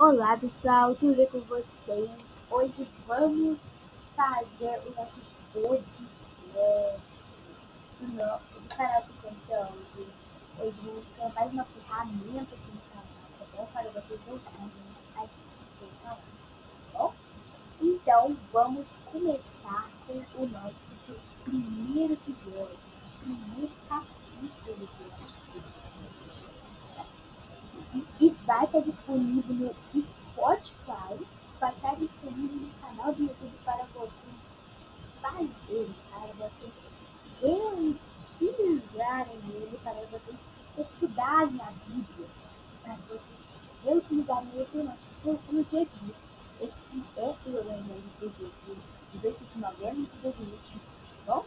[0.00, 2.38] Olá pessoal, tudo bem com vocês?
[2.48, 3.66] Hoje vamos
[4.14, 5.20] fazer o nosso
[5.52, 6.04] podcast
[6.54, 10.06] do, no, canal do Conteúdo.
[10.60, 13.06] Hoje vamos ter mais uma ferramenta aqui no canal,
[13.40, 13.68] tá bom?
[13.72, 14.70] Para vocês ouvirem
[15.16, 15.32] a gente
[16.04, 16.18] falar, tá
[16.92, 17.12] bom?
[17.82, 20.94] Então vamos começar com o nosso
[21.42, 25.87] primeiro episódio, nosso primeiro capítulo do nosso
[27.92, 31.26] e, e vai estar disponível no Spotify,
[31.58, 34.52] vai estar disponível no canal do YouTube para vocês
[35.20, 36.72] fazerem, para vocês
[37.40, 40.38] reutilizarem ele, para vocês
[40.76, 42.28] estudarem a Bíblia,
[42.82, 43.22] para vocês
[43.84, 45.08] reutilizarem ele no, nosso,
[45.50, 46.14] no dia a dia.
[46.60, 48.76] Esse é o Evangelho do dia a dia,
[49.12, 51.46] 18 de novembro de 2021, tá bom?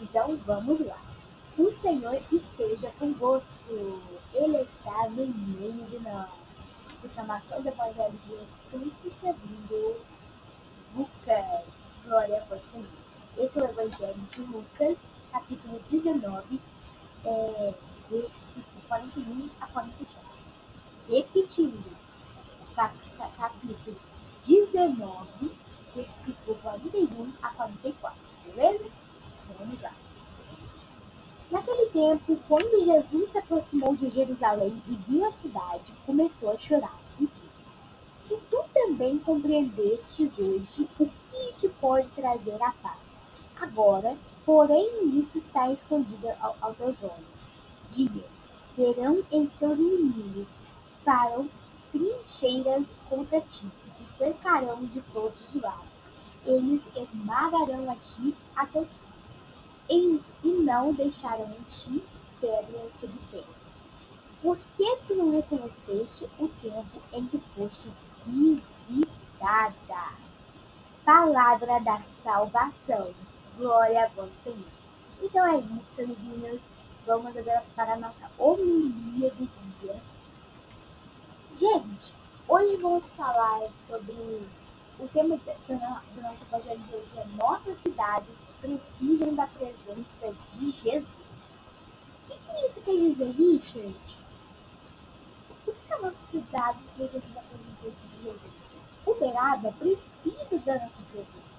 [0.00, 1.00] Então vamos lá.
[1.58, 4.00] O Senhor esteja convosco.
[4.32, 6.30] Ele está no meio de nós.
[7.00, 10.00] Proclamação do Evangelho de Jesus Cristo segundo
[10.94, 11.92] Lucas.
[12.04, 12.84] Glória a você.
[13.36, 14.98] Esse é o Evangelho de Lucas,
[15.32, 16.60] capítulo 19,
[17.24, 17.74] é,
[18.08, 20.30] versículo 41 a 44.
[21.08, 21.96] Repetindo,
[22.74, 23.96] capítulo
[24.46, 25.56] 19,
[25.94, 28.18] versículo 41 a 44.
[28.44, 28.89] Beleza?
[31.92, 37.26] Tempo, quando Jesus se aproximou de Jerusalém e viu a cidade, começou a chorar e
[37.26, 37.80] disse:
[38.18, 43.28] Se tu também compreendestes hoje o que te pode trazer a paz,
[43.60, 46.28] agora, porém, isso está escondido
[46.60, 47.50] aos teus olhos.
[47.88, 50.58] Dias verão em seus inimigos,
[51.04, 51.48] farão
[51.92, 53.66] trincheiras contra ti,
[53.96, 56.12] te cercarão de todos os lados.
[56.46, 59.09] Eles esmagarão a ti, a teus filhos
[59.90, 62.02] e, e não deixaram em ti
[62.40, 63.60] pedra sobre pedra.
[64.40, 67.90] Por que tu não reconheceste o tempo em que foste
[68.24, 70.14] visitada?
[71.04, 73.12] Palavra da salvação.
[73.58, 74.64] Glória a vós, Senhor.
[75.20, 76.70] Então é isso, amiguinhos.
[77.04, 80.00] Vamos agora para a nossa homilia do dia.
[81.54, 82.14] Gente,
[82.48, 84.46] hoje vamos falar sobre
[85.00, 91.62] o tema do nosso projeto de hoje é Nossas cidades precisam da presença de Jesus.
[92.28, 94.18] O que, isso quer dizer, Richard?
[95.64, 98.74] Por que a nossa cidade precisa da presença de Jesus?
[99.06, 101.50] Uberaba precisa da nossa presença.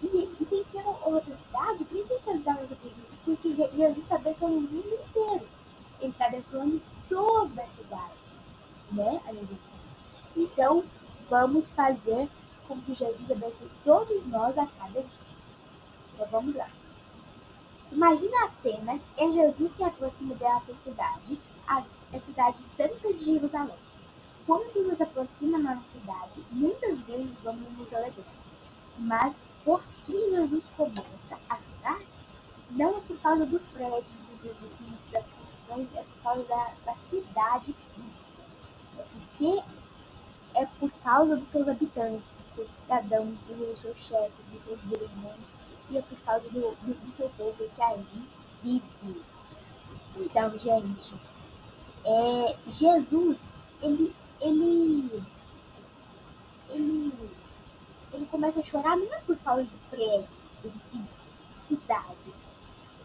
[0.00, 4.60] E, e sem ser outra cidade, precisa da nossa presença, porque Jesus está abençoando o
[4.60, 5.48] mundo inteiro.
[6.00, 8.28] Ele está abençoando toda a cidade,
[8.92, 9.94] né, amiguinhos?
[10.36, 10.84] Então,
[11.28, 12.28] vamos fazer
[12.66, 15.26] com que Jesus abençoe todos nós a cada dia.
[16.14, 16.68] Então vamos lá.
[17.92, 21.82] Imagina a cena, é Jesus que aproxima da sua cidade, a,
[22.18, 23.76] cidade santa de Jerusalém.
[24.46, 28.26] Quando nos aproxima na cidade, muitas vezes vamos nos alegrar.
[28.98, 32.00] Mas por que Jesus começa a chorar?
[32.70, 34.04] Não é por causa dos prédios,
[34.42, 38.24] dos edifícios, das construções, é por causa da, da cidade física.
[38.98, 39.83] É porque por
[41.04, 45.44] causa dos seus habitantes, dos seus cidadãos, do seu chefe, dos seus governantes,
[45.90, 48.04] e é por causa do, do, do seu povo que aí
[48.62, 49.22] vive.
[50.16, 51.14] Então, gente,
[52.04, 53.38] é, Jesus,
[53.82, 55.22] ele, ele,
[56.70, 57.30] ele,
[58.12, 62.34] ele começa a chorar não é por causa de prédios, edifícios, cidades,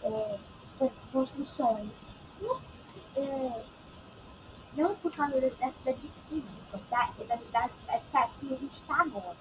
[0.04, 0.40] é,
[1.12, 1.92] construções.
[2.42, 2.62] Não,
[3.18, 3.64] é,
[4.80, 7.14] não por causa da cidade física, tá?
[7.20, 9.36] É da, da cidade que aqui a gente está agora.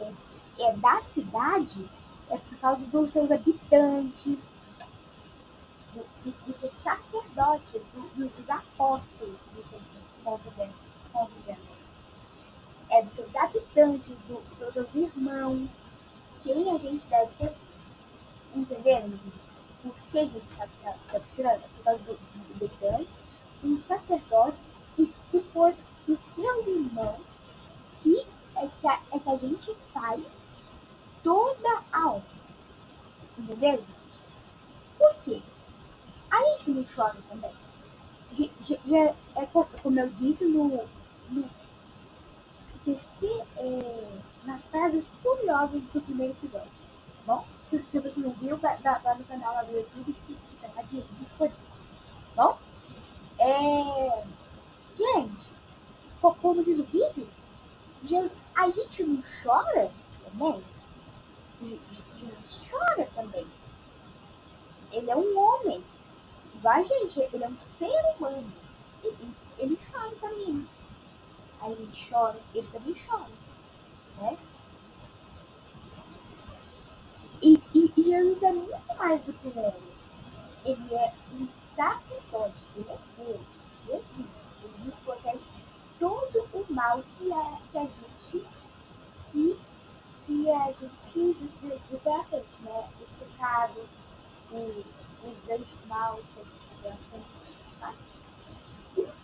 [0.00, 0.12] É,
[0.58, 1.88] é da cidade,
[2.28, 4.66] é por causa dos seus habitantes,
[5.94, 9.80] do, do, dos seus sacerdotes, do, dos seus apóstolos estão
[10.24, 10.74] convivendo,
[11.12, 11.76] convivendo.
[12.90, 15.94] É dos seus habitantes, dos seus irmãos.
[16.42, 17.54] Quem a gente deve ser.
[18.54, 19.12] Entenderam,
[19.82, 20.66] Por que a gente está
[21.08, 21.62] capturando?
[21.76, 22.18] Por causa dos
[22.54, 23.26] habitantes
[23.62, 25.74] dos sacerdotes e, e por
[26.06, 27.46] dos seus irmãos,
[27.98, 28.26] que
[28.56, 30.50] é que a, é que a gente faz
[31.22, 32.36] toda a obra.
[33.38, 34.24] Entendeu, gente?
[34.98, 35.42] Por quê?
[36.30, 37.52] A gente não chora também.
[38.32, 39.46] Já, já é
[39.82, 40.86] como eu disse no,
[41.30, 41.50] no
[42.84, 46.70] terceiro, é, nas frases curiosas do primeiro episódio.
[47.26, 50.34] Tá bom, se, se você não viu, vai, vai no canal lá do YouTube que,
[50.34, 50.82] que tá
[51.18, 51.58] disponível.
[52.34, 52.58] Tá bom?
[53.46, 54.24] É...
[54.96, 55.52] Gente,
[56.20, 57.28] como diz o vídeo,
[58.56, 59.92] a gente não chora
[60.24, 60.64] também?
[61.60, 63.46] Jesus chora também.
[64.90, 65.84] Ele é um homem.
[66.54, 68.52] Igual a gente, ele é um ser humano.
[69.04, 70.68] Ele, ele chora também.
[71.60, 71.68] A
[72.10, 73.30] chora, ele também chora.
[74.20, 74.36] Né?
[77.42, 79.96] E, e, e Jesus é muito mais do que um homem.
[80.64, 81.46] Ele é um
[81.76, 83.40] sacerdote, é Deus,
[83.84, 84.56] Jesus.
[84.64, 85.64] Ele nos protege de
[85.98, 88.46] todo o mal que, é, que a gente
[89.30, 89.60] que,
[90.26, 92.88] que a gente vive pela frente, né?
[93.02, 94.18] Os pecados,
[94.50, 94.84] o,
[95.28, 97.20] os anjos maus que a gente vê
[97.78, 97.94] tá?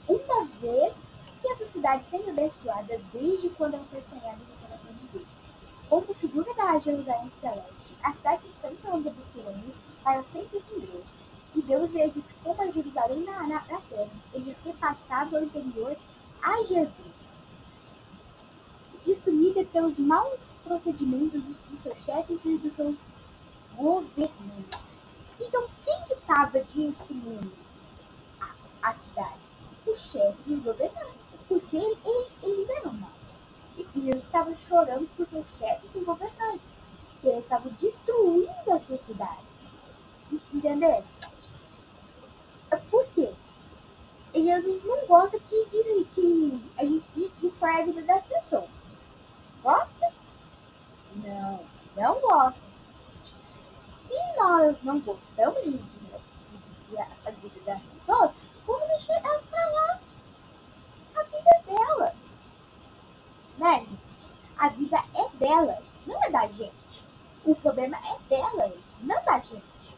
[0.06, 5.06] Uma vez que essa cidade seja abençoada desde quando ela foi sonhada no coração de
[5.08, 5.52] Deus.
[5.88, 11.18] Como figura da Jerusalém Celeste, a cidade santa onde habitamos para sempre com Deus.
[11.54, 11.94] E Deus
[12.42, 14.10] edificou uma Jerusalém na, na, na terra.
[14.32, 15.96] Ele foi passado anterior
[16.42, 17.44] a Jesus.
[19.04, 23.02] Destruída pelos maus procedimentos dos, dos seus chefes e dos seus
[23.76, 25.16] governantes.
[25.40, 27.52] Então, quem que estava destruindo
[28.82, 29.40] as cidades?
[29.86, 31.98] Os chefes e os governantes, porque ele,
[32.42, 33.42] eles eram maus.
[33.76, 36.86] E Jesus estava chorando por seus chefes e governantes.
[37.20, 39.78] Que eles estavam destruindo as suas cidades.
[40.52, 41.04] Entendeu?
[42.90, 43.32] Por quê?
[44.44, 48.70] Jesus não gosta que, que a gente destrói a vida das pessoas.
[49.62, 50.12] Gosta?
[51.16, 51.60] Não,
[51.96, 52.60] não gosta.
[53.86, 58.34] Se nós não gostamos de, destruir a vida das pessoas,
[58.66, 60.00] vamos deixar elas para lá.
[61.14, 62.22] A vida é delas
[63.62, 64.30] né, gente?
[64.58, 67.04] A vida é delas, não é da gente.
[67.44, 69.96] O problema é delas, não da gente.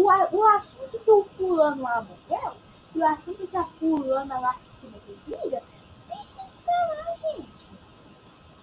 [0.00, 2.54] O, o assunto que o fulano lá morreu,
[2.94, 5.62] e o assunto que a fulana lá se se vida,
[6.08, 7.70] deixa de ficar lá, gente.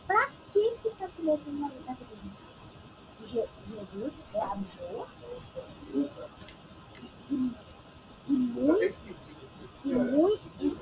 [0.07, 2.41] Pra que ficar se metendo na vida gente?
[3.23, 5.07] Jesus é amor
[5.93, 6.11] e, e,
[7.29, 7.55] e,
[8.27, 9.15] e muito,
[9.85, 10.77] e muito, e,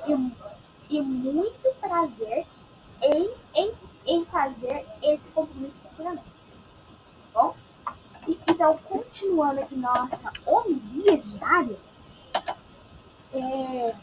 [0.89, 2.47] e, muito prazer
[3.01, 3.73] em, em,
[4.05, 6.23] em fazer esse compromisso bom?
[6.23, 6.44] E,
[8.55, 11.77] então, continuando aqui nossa homilia diária,
[13.33, 13.95] é...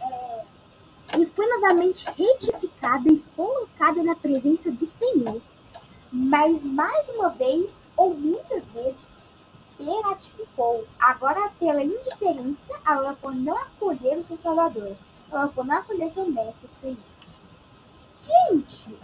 [0.00, 0.44] É,
[1.18, 5.42] e foi novamente retificada e colocada na presença do Senhor.
[6.10, 9.14] Mas mais uma vez, ou muitas vezes,
[9.78, 10.86] beatificou.
[10.98, 14.96] Agora, pela indiferença, ela por não acolher o seu Salvador.
[15.30, 17.17] Ela por não acolher seu Mestre, o Senhor.
[18.28, 18.94] Gente,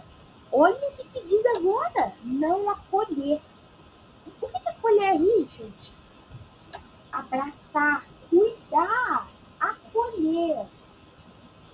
[0.51, 2.13] olha o que, que diz agora.
[2.23, 3.41] Não acolher.
[4.41, 5.93] O que, que acolher aí, gente?
[7.11, 9.27] Abraçar, cuidar,
[9.59, 10.67] acolher.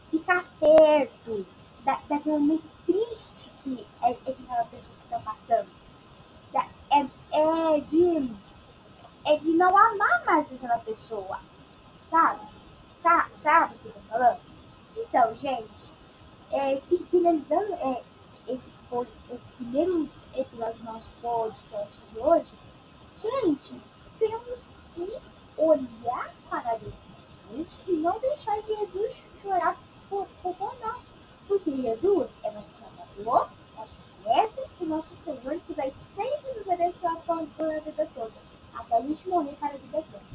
[0.09, 1.45] Ficar perto
[1.83, 5.69] da, daquele momento triste que é, é que aquela pessoa está passando.
[6.53, 8.33] Da, é, é de
[9.24, 11.39] é de não amar mais aquela pessoa.
[12.03, 12.48] Sabe?
[12.95, 14.39] Sa sabe o que eu tô falando?
[14.95, 15.94] Então, gente,
[16.51, 18.03] é, finalizando é,
[18.48, 18.71] esse,
[19.31, 22.53] esse primeiro episódio do nosso podcast de hoje,
[23.21, 23.81] gente,
[24.19, 25.21] temos que
[25.57, 26.80] olhar para
[27.51, 29.77] gente e não deixar Jesus chorar
[30.09, 31.03] por, por, por nós.
[31.48, 33.95] Porque Jesus é nosso Salvador, nosso
[34.25, 39.01] Mestre e nosso Senhor que vai sempre nos abençoar por a vida toda até a
[39.01, 40.27] gente morrer para a vida eterna.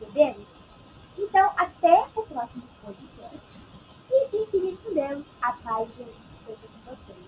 [0.00, 0.78] Entendeu, gente?
[1.18, 3.71] Então, até o próximo podcast.
[4.12, 5.24] E com Deus.
[5.40, 7.18] A paz de Jesus esteja com vocês.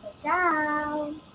[0.00, 1.33] Tchau, tchau!